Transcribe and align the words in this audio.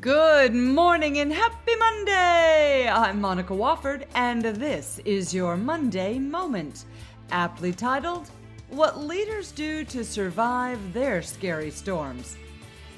Good 0.00 0.54
morning 0.54 1.18
and 1.18 1.30
happy 1.30 1.76
Monday! 1.76 2.88
I'm 2.88 3.20
Monica 3.20 3.52
Wofford, 3.52 4.06
and 4.14 4.42
this 4.42 4.98
is 5.04 5.34
your 5.34 5.58
Monday 5.58 6.18
Moment, 6.18 6.86
aptly 7.30 7.70
titled 7.72 8.30
What 8.70 9.00
Leaders 9.00 9.52
Do 9.52 9.84
to 9.84 10.02
Survive 10.02 10.94
Their 10.94 11.20
Scary 11.20 11.70
Storms. 11.70 12.38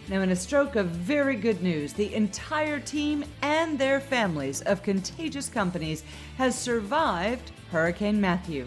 Now, 0.09 0.20
in 0.22 0.30
a 0.30 0.36
stroke 0.36 0.77
of 0.77 0.86
very 0.86 1.34
good 1.34 1.61
news, 1.61 1.93
the 1.93 2.14
entire 2.14 2.79
team 2.79 3.24
and 3.42 3.76
their 3.76 4.00
families 4.00 4.62
of 4.62 4.84
Contagious 4.84 5.48
Companies 5.48 6.04
has 6.38 6.56
survived 6.56 7.50
Hurricane 7.72 8.20
Matthew. 8.20 8.66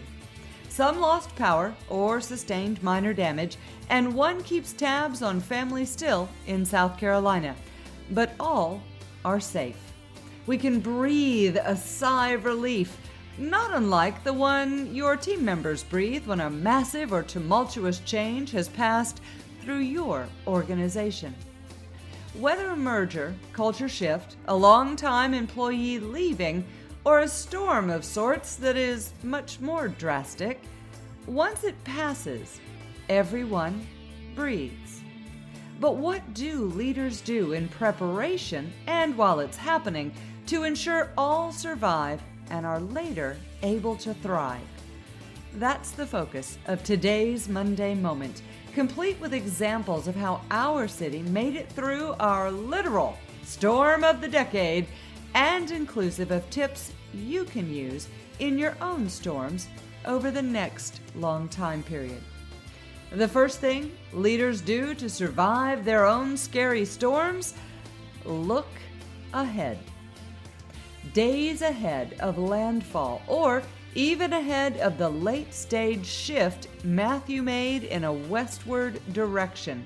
Some 0.68 1.00
lost 1.00 1.34
power 1.36 1.74
or 1.88 2.20
sustained 2.20 2.82
minor 2.82 3.14
damage, 3.14 3.56
and 3.88 4.14
one 4.14 4.42
keeps 4.44 4.74
tabs 4.74 5.22
on 5.22 5.40
family 5.40 5.86
still 5.86 6.28
in 6.46 6.66
South 6.66 6.98
Carolina 6.98 7.56
but 8.10 8.32
all 8.38 8.82
are 9.24 9.40
safe. 9.40 9.76
We 10.46 10.58
can 10.58 10.80
breathe 10.80 11.56
a 11.62 11.76
sigh 11.76 12.30
of 12.30 12.44
relief, 12.44 12.96
not 13.38 13.72
unlike 13.72 14.24
the 14.24 14.32
one 14.32 14.94
your 14.94 15.16
team 15.16 15.44
members 15.44 15.84
breathe 15.84 16.26
when 16.26 16.40
a 16.40 16.50
massive 16.50 17.12
or 17.12 17.22
tumultuous 17.22 18.00
change 18.00 18.50
has 18.52 18.68
passed 18.68 19.20
through 19.62 19.78
your 19.80 20.26
organization. 20.46 21.34
Whether 22.38 22.70
a 22.70 22.76
merger, 22.76 23.34
culture 23.52 23.88
shift, 23.88 24.36
a 24.46 24.56
long-time 24.56 25.34
employee 25.34 25.98
leaving, 25.98 26.64
or 27.04 27.20
a 27.20 27.28
storm 27.28 27.90
of 27.90 28.04
sorts 28.04 28.56
that 28.56 28.76
is 28.76 29.12
much 29.22 29.60
more 29.60 29.88
drastic, 29.88 30.60
once 31.26 31.64
it 31.64 31.82
passes, 31.84 32.60
everyone 33.08 33.86
breathes. 34.34 34.99
But 35.80 35.96
what 35.96 36.34
do 36.34 36.66
leaders 36.66 37.22
do 37.22 37.54
in 37.54 37.66
preparation 37.68 38.70
and 38.86 39.16
while 39.16 39.40
it's 39.40 39.56
happening 39.56 40.12
to 40.46 40.64
ensure 40.64 41.10
all 41.16 41.52
survive 41.52 42.20
and 42.50 42.66
are 42.66 42.80
later 42.80 43.38
able 43.62 43.96
to 43.96 44.12
thrive? 44.12 44.60
That's 45.54 45.92
the 45.92 46.06
focus 46.06 46.58
of 46.66 46.84
today's 46.84 47.48
Monday 47.48 47.94
Moment, 47.94 48.42
complete 48.74 49.18
with 49.20 49.32
examples 49.32 50.06
of 50.06 50.14
how 50.14 50.42
our 50.50 50.86
city 50.86 51.22
made 51.22 51.56
it 51.56 51.72
through 51.72 52.14
our 52.20 52.52
literal 52.52 53.16
storm 53.44 54.04
of 54.04 54.20
the 54.20 54.28
decade 54.28 54.86
and 55.34 55.70
inclusive 55.70 56.30
of 56.30 56.48
tips 56.50 56.92
you 57.14 57.44
can 57.44 57.72
use 57.72 58.06
in 58.38 58.58
your 58.58 58.76
own 58.82 59.08
storms 59.08 59.66
over 60.04 60.30
the 60.30 60.42
next 60.42 61.00
long 61.16 61.48
time 61.48 61.82
period. 61.82 62.20
The 63.12 63.26
first 63.26 63.58
thing 63.58 63.90
leaders 64.12 64.60
do 64.60 64.94
to 64.94 65.08
survive 65.08 65.84
their 65.84 66.06
own 66.06 66.36
scary 66.36 66.84
storms? 66.84 67.54
Look 68.24 68.68
ahead. 69.32 69.78
Days 71.12 71.62
ahead 71.62 72.14
of 72.20 72.38
landfall, 72.38 73.20
or 73.26 73.64
even 73.96 74.32
ahead 74.32 74.76
of 74.76 74.96
the 74.96 75.08
late 75.08 75.52
stage 75.52 76.06
shift 76.06 76.68
Matthew 76.84 77.42
made 77.42 77.82
in 77.82 78.04
a 78.04 78.12
westward 78.12 79.00
direction, 79.12 79.84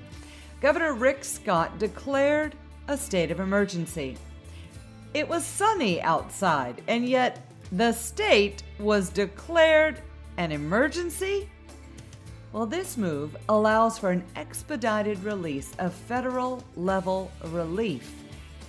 Governor 0.61 0.93
Rick 0.93 1.23
Scott 1.23 1.79
declared 1.79 2.55
a 2.87 2.95
state 2.95 3.31
of 3.31 3.39
emergency. 3.39 4.17
It 5.15 5.27
was 5.27 5.43
sunny 5.43 5.99
outside, 6.01 6.83
and 6.87 7.09
yet 7.09 7.41
the 7.71 7.91
state 7.91 8.61
was 8.77 9.09
declared 9.09 10.01
an 10.37 10.51
emergency? 10.51 11.49
Well, 12.55 12.65
this 12.65 12.95
move 12.95 13.35
allows 13.49 13.99
for 13.99 14.11
an 14.11 14.23
expedited 14.37 15.21
release 15.25 15.73
of 15.77 15.93
federal 15.93 16.63
level 16.77 17.29
relief 17.47 18.09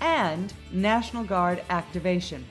and 0.00 0.52
National 0.72 1.22
Guard 1.22 1.62
activation. 1.70 2.44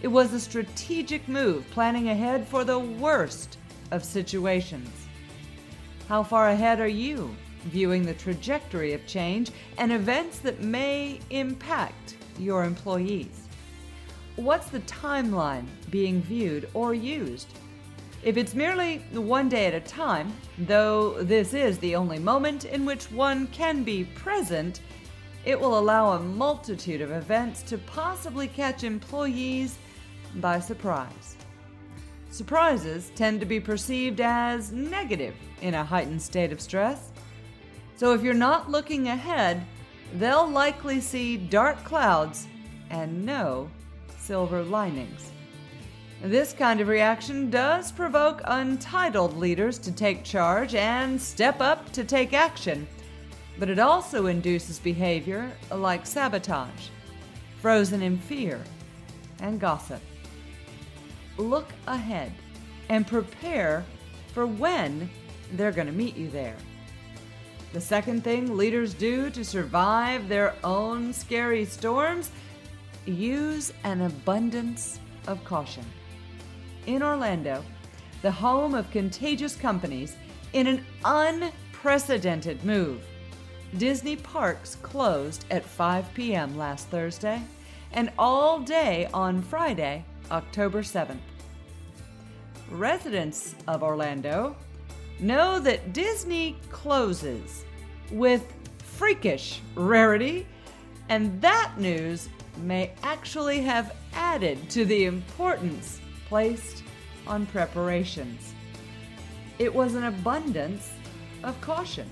It 0.00 0.08
was 0.08 0.32
a 0.32 0.40
strategic 0.40 1.28
move, 1.28 1.68
planning 1.72 2.08
ahead 2.08 2.48
for 2.48 2.64
the 2.64 2.78
worst 2.78 3.58
of 3.90 4.02
situations. 4.02 4.88
How 6.08 6.22
far 6.22 6.48
ahead 6.48 6.80
are 6.80 6.88
you 6.88 7.36
viewing 7.64 8.06
the 8.06 8.14
trajectory 8.14 8.94
of 8.94 9.06
change 9.06 9.50
and 9.76 9.92
events 9.92 10.38
that 10.38 10.62
may 10.62 11.20
impact 11.28 12.16
your 12.38 12.64
employees? 12.64 13.46
What's 14.36 14.70
the 14.70 14.80
timeline 14.80 15.66
being 15.90 16.22
viewed 16.22 16.70
or 16.72 16.94
used 16.94 17.48
if 18.22 18.36
it's 18.36 18.54
merely 18.54 18.98
one 19.12 19.48
day 19.48 19.66
at 19.66 19.74
a 19.74 19.80
time, 19.80 20.32
though 20.58 21.22
this 21.22 21.54
is 21.54 21.78
the 21.78 21.96
only 21.96 22.18
moment 22.18 22.64
in 22.64 22.84
which 22.84 23.10
one 23.10 23.48
can 23.48 23.82
be 23.82 24.04
present, 24.04 24.80
it 25.44 25.58
will 25.58 25.78
allow 25.78 26.12
a 26.12 26.20
multitude 26.20 27.00
of 27.00 27.10
events 27.10 27.62
to 27.64 27.78
possibly 27.78 28.46
catch 28.46 28.84
employees 28.84 29.76
by 30.36 30.60
surprise. 30.60 31.36
Surprises 32.30 33.10
tend 33.16 33.40
to 33.40 33.46
be 33.46 33.58
perceived 33.58 34.20
as 34.20 34.70
negative 34.70 35.34
in 35.60 35.74
a 35.74 35.84
heightened 35.84 36.22
state 36.22 36.52
of 36.52 36.60
stress. 36.60 37.10
So 37.96 38.14
if 38.14 38.22
you're 38.22 38.34
not 38.34 38.70
looking 38.70 39.08
ahead, 39.08 39.66
they'll 40.14 40.48
likely 40.48 41.00
see 41.00 41.36
dark 41.36 41.82
clouds 41.84 42.46
and 42.88 43.26
no 43.26 43.68
silver 44.16 44.62
linings. 44.62 45.32
This 46.22 46.52
kind 46.52 46.80
of 46.80 46.86
reaction 46.86 47.50
does 47.50 47.90
provoke 47.90 48.42
untitled 48.44 49.36
leaders 49.36 49.76
to 49.80 49.90
take 49.90 50.22
charge 50.22 50.76
and 50.76 51.20
step 51.20 51.60
up 51.60 51.90
to 51.94 52.04
take 52.04 52.32
action, 52.32 52.86
but 53.58 53.68
it 53.68 53.80
also 53.80 54.26
induces 54.26 54.78
behavior 54.78 55.50
like 55.72 56.06
sabotage, 56.06 56.90
frozen 57.60 58.02
in 58.02 58.18
fear, 58.18 58.62
and 59.40 59.58
gossip. 59.58 60.00
Look 61.38 61.66
ahead 61.88 62.30
and 62.88 63.04
prepare 63.04 63.84
for 64.32 64.46
when 64.46 65.10
they're 65.54 65.72
going 65.72 65.88
to 65.88 65.92
meet 65.92 66.16
you 66.16 66.30
there. 66.30 66.56
The 67.72 67.80
second 67.80 68.22
thing 68.22 68.56
leaders 68.56 68.94
do 68.94 69.28
to 69.30 69.44
survive 69.44 70.28
their 70.28 70.54
own 70.62 71.12
scary 71.12 71.64
storms 71.64 72.30
use 73.06 73.72
an 73.82 74.02
abundance 74.02 75.00
of 75.26 75.42
caution 75.42 75.84
in 76.86 77.02
Orlando, 77.02 77.64
the 78.22 78.30
home 78.30 78.74
of 78.74 78.90
Contagious 78.90 79.56
Companies, 79.56 80.16
in 80.52 80.66
an 80.66 80.84
unprecedented 81.04 82.64
move. 82.64 83.02
Disney 83.78 84.16
parks 84.16 84.76
closed 84.76 85.44
at 85.50 85.64
5 85.64 86.12
p.m. 86.14 86.58
last 86.58 86.88
Thursday 86.88 87.42
and 87.92 88.10
all 88.18 88.60
day 88.60 89.08
on 89.14 89.42
Friday, 89.42 90.04
October 90.30 90.82
7th. 90.82 91.18
Residents 92.70 93.54
of 93.68 93.82
Orlando 93.82 94.56
know 95.20 95.58
that 95.60 95.92
Disney 95.92 96.56
closes 96.70 97.64
with 98.10 98.46
freakish 98.78 99.60
rarity, 99.74 100.46
and 101.08 101.40
that 101.40 101.72
news 101.78 102.28
may 102.62 102.92
actually 103.02 103.60
have 103.60 103.94
added 104.14 104.70
to 104.70 104.84
the 104.84 105.04
importance 105.04 106.00
placed 106.32 106.82
on 107.26 107.44
preparations. 107.44 108.54
It 109.58 109.74
was 109.74 109.96
an 109.96 110.04
abundance 110.04 110.90
of 111.42 111.60
caution. 111.60 112.10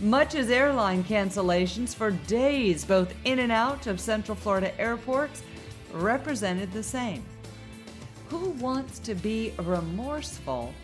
Much 0.00 0.34
as 0.34 0.50
airline 0.50 1.02
cancellations 1.02 1.94
for 1.94 2.10
days, 2.10 2.84
both 2.84 3.14
in 3.24 3.38
and 3.38 3.50
out 3.50 3.86
of 3.86 4.00
Central 4.00 4.34
Florida 4.34 4.78
airports, 4.78 5.42
represented 5.94 6.70
the 6.74 6.82
same. 6.82 7.24
Who 8.28 8.50
wants 8.50 8.98
to 8.98 9.14
be 9.14 9.54
remorseful 9.56 10.74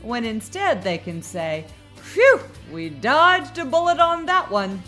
when 0.00 0.24
instead 0.24 0.82
they 0.82 0.96
can 0.96 1.20
say, 1.20 1.66
Phew, 1.96 2.40
we 2.72 2.88
dodged 2.88 3.58
a 3.58 3.66
bullet 3.66 4.00
on 4.00 4.24
that 4.24 4.50
one? 4.50 4.82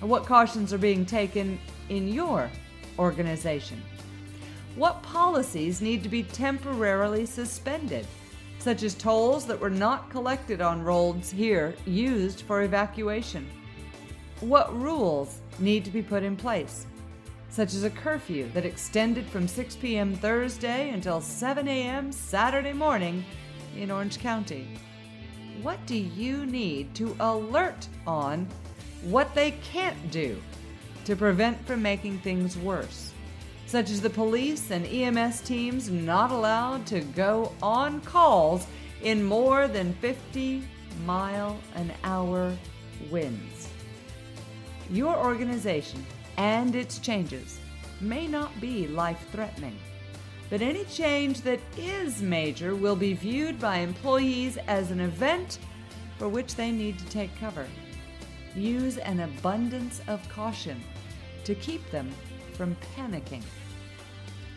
What 0.00 0.26
cautions 0.26 0.72
are 0.72 0.78
being 0.78 1.06
taken 1.06 1.60
in 1.88 2.08
your 2.08 2.50
organization? 2.98 3.80
What 4.78 5.02
policies 5.02 5.80
need 5.80 6.04
to 6.04 6.08
be 6.08 6.22
temporarily 6.22 7.26
suspended, 7.26 8.06
such 8.60 8.84
as 8.84 8.94
tolls 8.94 9.44
that 9.44 9.58
were 9.58 9.68
not 9.68 10.08
collected 10.08 10.60
on 10.60 10.84
roads 10.84 11.32
here 11.32 11.74
used 11.84 12.42
for 12.42 12.62
evacuation. 12.62 13.48
What 14.40 14.72
rules 14.78 15.40
need 15.58 15.84
to 15.84 15.90
be 15.90 16.00
put 16.00 16.22
in 16.22 16.36
place, 16.36 16.86
such 17.50 17.74
as 17.74 17.82
a 17.82 17.90
curfew 17.90 18.48
that 18.54 18.64
extended 18.64 19.26
from 19.26 19.48
6 19.48 19.74
p.m. 19.76 20.14
Thursday 20.14 20.90
until 20.90 21.20
7 21.20 21.66
a.m. 21.66 22.12
Saturday 22.12 22.72
morning 22.72 23.24
in 23.76 23.90
Orange 23.90 24.20
County. 24.20 24.78
What 25.60 25.84
do 25.86 25.96
you 25.96 26.46
need 26.46 26.94
to 26.94 27.16
alert 27.18 27.88
on 28.06 28.46
what 29.02 29.34
they 29.34 29.52
can't 29.72 30.10
do 30.12 30.40
to 31.04 31.16
prevent 31.16 31.66
from 31.66 31.82
making 31.82 32.20
things 32.20 32.56
worse? 32.56 33.12
Such 33.68 33.90
as 33.90 34.00
the 34.00 34.08
police 34.08 34.70
and 34.70 34.86
EMS 34.86 35.42
teams 35.42 35.90
not 35.90 36.30
allowed 36.30 36.86
to 36.86 37.00
go 37.00 37.52
on 37.62 38.00
calls 38.00 38.66
in 39.02 39.22
more 39.22 39.68
than 39.68 39.92
50 39.94 40.62
mile 41.04 41.60
an 41.74 41.92
hour 42.02 42.56
winds. 43.10 43.68
Your 44.90 45.14
organization 45.14 46.04
and 46.38 46.74
its 46.74 46.98
changes 46.98 47.60
may 48.00 48.26
not 48.26 48.58
be 48.58 48.88
life 48.88 49.26
threatening. 49.32 49.76
But 50.48 50.62
any 50.62 50.84
change 50.84 51.42
that 51.42 51.60
is 51.76 52.22
major 52.22 52.74
will 52.74 52.96
be 52.96 53.12
viewed 53.12 53.60
by 53.60 53.78
employees 53.78 54.56
as 54.66 54.90
an 54.90 55.00
event 55.00 55.58
for 56.16 56.26
which 56.26 56.54
they 56.54 56.70
need 56.70 56.98
to 56.98 57.06
take 57.10 57.38
cover. 57.38 57.66
Use 58.56 58.96
an 58.96 59.20
abundance 59.20 60.00
of 60.08 60.26
caution 60.30 60.82
to 61.44 61.54
keep 61.54 61.88
them 61.90 62.10
from 62.58 62.76
panicking. 62.96 63.44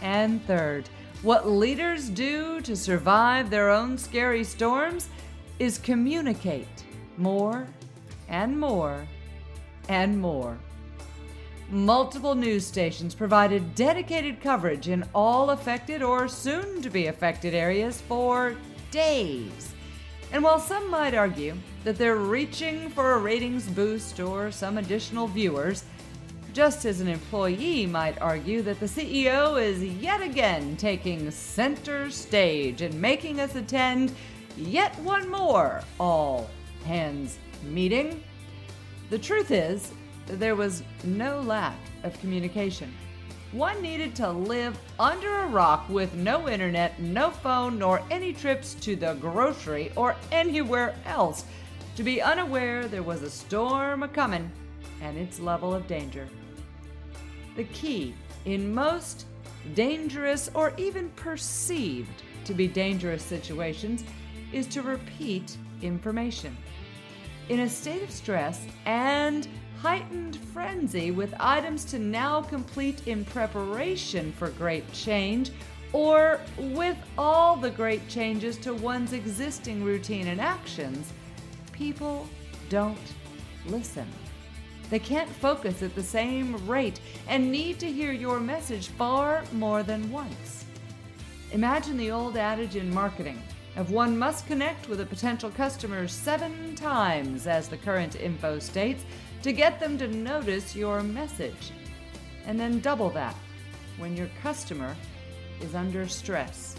And 0.02 0.44
third, 0.48 0.90
what 1.22 1.48
leaders 1.48 2.10
do 2.10 2.60
to 2.62 2.76
survive 2.76 3.52
their 3.52 3.70
own 3.70 3.96
scary 3.96 4.44
storms 4.44 5.08
is 5.60 5.78
communicate 5.78 6.84
more 7.18 7.68
and 8.28 8.60
more 8.60 9.08
and 9.88 10.20
more. 10.20 10.58
Multiple 11.70 12.34
news 12.34 12.66
stations 12.66 13.14
provided 13.14 13.76
dedicated 13.76 14.42
coverage 14.42 14.88
in 14.88 15.06
all 15.14 15.52
affected 15.52 16.02
or 16.02 16.28
soon 16.28 16.82
to 16.82 16.90
be 16.90 17.06
affected 17.06 17.54
areas 17.54 18.02
for 18.02 18.56
days. 18.90 19.74
And 20.34 20.44
while 20.44 20.60
some 20.60 20.90
might 20.90 21.14
argue 21.14 21.56
that 21.84 21.98
they're 21.98 22.16
reaching 22.16 22.90
for 22.90 23.14
a 23.14 23.20
ratings 23.20 23.68
boost 23.68 24.20
or 24.20 24.52
some 24.52 24.78
additional 24.80 25.28
viewers, 25.28 25.84
just 26.54 26.86
as 26.86 27.00
an 27.00 27.08
employee 27.08 27.86
might 27.86 28.22
argue 28.22 28.62
that 28.62 28.80
the 28.80 28.86
CEO 28.86 29.62
is 29.62 29.84
yet 29.84 30.22
again 30.22 30.76
taking 30.78 31.30
center 31.32 32.10
stage 32.10 32.82
and 32.82 32.94
making 33.00 33.40
us 33.40 33.56
attend 33.56 34.14
yet 34.58 34.98
one 35.00 35.30
more 35.30 35.82
all 36.00 36.50
hands 36.86 37.38
meeting. 37.64 38.24
The 39.10 39.20
truth 39.20 39.52
is, 39.52 39.92
there 40.28 40.56
was 40.56 40.84
no 41.04 41.42
lack 41.42 41.78
of 42.04 42.20
communication. 42.20 42.94
One 43.52 43.82
needed 43.82 44.16
to 44.16 44.32
live 44.32 44.80
under 45.00 45.40
a 45.40 45.48
rock 45.48 45.90
with 45.90 46.14
no 46.14 46.48
internet, 46.48 47.00
no 47.02 47.32
phone, 47.32 47.78
nor 47.78 48.02
any 48.10 48.34
trips 48.34 48.76
to 48.76 48.96
the 48.96 49.16
grocery 49.16 49.92
or 49.96 50.16
anywhere 50.32 50.96
else 51.06 51.46
to 51.96 52.04
be 52.04 52.22
unaware 52.22 52.88
there 52.88 53.04
was 53.04 53.22
a 53.22 53.30
storm 53.30 54.04
a 54.04 54.08
coming 54.08 54.50
and 55.02 55.18
its 55.18 55.40
level 55.40 55.74
of 55.74 55.88
danger. 55.88 56.28
The 57.56 57.66
key 57.66 58.14
in 58.46 58.74
most 58.74 59.26
dangerous 59.76 60.50
or 60.54 60.74
even 60.78 61.10
perceived 61.12 62.24
to 62.46 62.54
be 62.54 62.68
dangerous 62.68 63.24
situations 63.24 64.04
is 64.52 64.68
to 64.68 64.82
repeat 64.82 65.58
information. 65.82 66.56
In 67.50 67.62
a 67.62 67.70
state 67.70 68.04
of 68.04 68.12
stress 68.12 68.66
and 68.86 69.48
heightened 69.82 70.38
frenzy 70.54 71.12
with 71.12 71.34
items 71.40 71.84
to 71.86 72.00
now 72.00 72.42
complete 72.42 73.08
in 73.08 73.26
preparation 73.26 74.32
for 74.34 74.50
great 74.52 74.92
change, 74.94 75.52
or 75.94 76.40
with 76.58 76.98
all 77.18 77.58
the 77.58 77.70
great 77.70 78.08
changes 78.08 78.58
to 78.58 78.74
one's 78.74 79.12
existing 79.14 79.84
routine 79.84 80.28
and 80.28 80.40
actions, 80.40 81.12
people 81.74 82.28
don't 82.70 82.98
listen. 83.66 84.08
They 84.92 85.00
can't 85.00 85.30
focus 85.30 85.82
at 85.82 85.96
the 85.96 86.04
same 86.04 86.68
rate 86.68 87.00
and 87.30 87.50
need 87.50 87.80
to 87.80 87.90
hear 87.90 88.12
your 88.12 88.42
message 88.42 88.90
far 88.90 89.42
more 89.54 89.84
than 89.84 90.12
once. 90.12 90.66
Imagine 91.54 91.96
the 91.96 92.12
old 92.12 92.36
adage 92.36 92.76
in 92.76 92.94
marketing 92.94 93.42
of 93.78 93.92
one 93.92 94.18
must 94.18 94.48
connect 94.48 94.90
with 94.90 95.00
a 95.00 95.06
potential 95.06 95.50
customer 95.50 96.10
seven 96.10 96.76
times, 96.76 97.48
as 97.48 97.70
the 97.70 97.78
current 97.78 98.18
info 98.18 98.60
states, 98.60 99.06
to 99.44 99.54
get 99.54 99.80
them 99.80 99.98
to 99.98 100.10
notice 100.10 100.76
your 100.76 101.02
message. 101.02 101.72
And 102.46 102.60
then 102.60 102.82
double 102.82 103.10
that 103.12 103.36
when 103.98 104.18
your 104.18 104.30
customer 104.44 104.94
is 105.62 105.74
under 105.74 106.06
stress. 106.06 106.76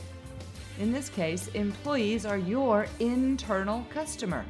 In 0.78 0.92
this 0.92 1.08
case, 1.08 1.48
employees 1.48 2.26
are 2.26 2.36
your 2.36 2.86
internal 3.00 3.86
customer. 3.88 4.44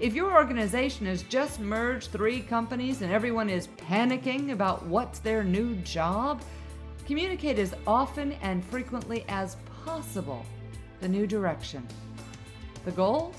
If 0.00 0.14
your 0.14 0.32
organization 0.32 1.06
has 1.06 1.24
just 1.24 1.58
merged 1.58 2.12
three 2.12 2.40
companies 2.40 3.02
and 3.02 3.12
everyone 3.12 3.50
is 3.50 3.66
panicking 3.66 4.52
about 4.52 4.86
what's 4.86 5.18
their 5.18 5.42
new 5.42 5.74
job, 5.76 6.40
communicate 7.04 7.58
as 7.58 7.74
often 7.84 8.32
and 8.34 8.64
frequently 8.64 9.24
as 9.28 9.56
possible 9.84 10.46
the 11.00 11.08
new 11.08 11.26
direction. 11.26 11.84
The 12.84 12.92
goal? 12.92 13.34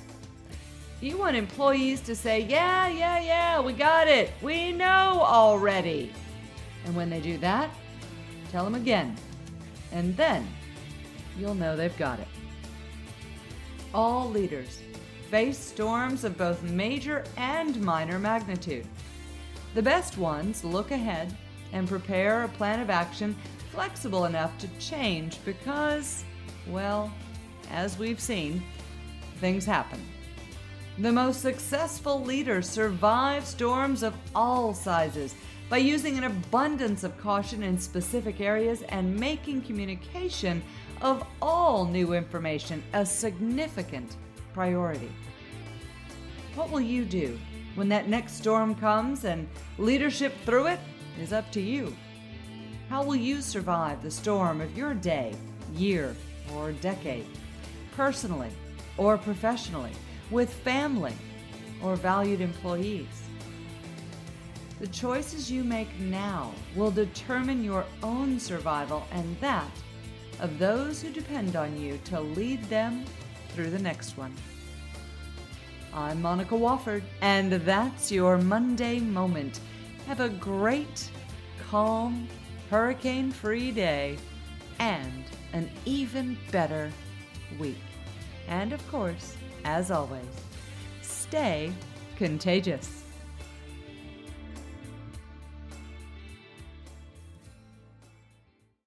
You 1.00 1.18
want 1.18 1.38
employees 1.38 2.02
to 2.02 2.16
say, 2.16 2.42
Yeah, 2.42 2.90
yeah, 2.90 3.22
yeah, 3.22 3.62
we 3.62 3.72
got 3.72 4.10
it. 4.10 4.32
We 4.42 4.74
know 4.74 5.22
already. 5.24 6.12
And 6.86 6.94
when 6.94 7.10
they 7.10 7.22
do 7.22 7.38
that, 7.38 7.70
tell 8.52 8.66
them 8.66 8.76
again. 8.76 9.16
And 9.94 10.16
then 10.18 10.46
you'll 11.38 11.56
know 11.56 11.78
they've 11.78 11.98
got 11.98 12.20
it. 12.20 12.28
All 13.94 14.30
leaders 14.30 14.82
face 15.30 15.58
storms 15.58 16.24
of 16.24 16.38
both 16.38 16.64
major 16.64 17.24
and 17.38 17.80
minor 17.82 18.18
magnitude. 18.18 18.86
The 19.76 19.82
best 19.84 20.18
ones 20.18 20.64
look 20.64 20.90
ahead 20.92 21.36
and 21.72 21.88
prepare 21.88 22.44
a 22.44 22.50
plan 22.50 22.80
of 22.80 22.90
action 22.90 23.36
flexible 23.72 24.26
enough 24.26 24.58
to 24.58 24.68
change 24.80 25.38
because, 25.46 26.24
well, 26.68 27.14
as 27.70 28.00
we've 28.00 28.20
seen, 28.20 28.64
things 29.40 29.66
happen. 29.66 30.00
The 30.98 31.12
most 31.12 31.42
successful 31.42 32.24
leaders 32.24 32.68
survive 32.68 33.46
storms 33.46 34.02
of 34.02 34.16
all 34.34 34.74
sizes 34.74 35.36
by 35.70 35.78
using 35.78 36.18
an 36.18 36.24
abundance 36.24 37.04
of 37.04 37.18
caution 37.20 37.62
in 37.62 37.78
specific 37.78 38.42
areas 38.42 38.82
and 38.90 39.16
making 39.16 39.62
communication 39.62 40.64
of 41.02 41.24
all 41.42 41.86
new 41.86 42.14
information 42.14 42.84
a 42.94 43.06
significant 43.06 44.18
priority. 44.54 45.12
What 46.56 46.70
will 46.70 46.82
you 46.82 47.06
do 47.06 47.40
when 47.76 47.90
that 47.90 48.10
next 48.10 48.34
storm 48.34 48.76
comes 48.76 49.26
and 49.26 49.48
leadership 49.78 50.34
through 50.46 50.68
it 50.68 50.80
is 51.20 51.34
up 51.34 51.52
to 51.52 51.62
you? 51.62 51.96
How 52.90 53.04
will 53.04 53.16
you 53.16 53.42
survive 53.42 54.02
the 54.02 54.12
storm 54.12 54.62
of 54.62 54.76
your 54.78 54.94
day, 54.94 55.34
year, 55.76 56.16
or 56.56 56.72
decade, 56.74 57.28
personally 57.96 58.50
or 58.98 59.18
professionally? 59.18 59.92
with 60.32 60.54
family 60.54 61.14
or 61.82 61.96
valued 61.96 62.42
employees. 62.42 63.24
The 64.80 64.88
choices 64.88 65.52
you 65.52 65.64
make 65.64 66.00
now 66.00 66.54
will 66.76 66.92
determine 66.92 67.64
your 67.64 67.86
own 68.02 68.40
survival 68.40 69.06
and 69.12 69.38
that 69.42 69.72
of 70.40 70.58
those 70.58 71.02
who 71.02 71.12
depend 71.12 71.56
on 71.56 71.80
you 71.80 72.00
to 72.06 72.22
lead 72.22 72.64
them 72.66 73.04
through 73.50 73.70
the 73.70 73.80
next 73.80 74.18
one. 74.18 74.34
I'm 75.94 76.22
Monica 76.22 76.56
Wofford, 76.56 77.02
and 77.22 77.52
that's 77.52 78.12
your 78.12 78.38
Monday 78.38 79.00
Moment. 79.00 79.60
Have 80.08 80.20
a 80.20 80.30
great, 80.30 81.10
calm, 81.70 82.28
hurricane 82.70 83.32
free 83.32 83.72
day 83.72 84.18
and 84.80 85.24
an 85.54 85.70
even 85.86 86.38
better 86.52 86.92
week. 87.60 87.78
And 88.48 88.74
of 88.74 88.88
course, 88.90 89.36
as 89.66 89.92
always, 89.92 90.26
stay 91.02 91.72
contagious. 92.16 93.04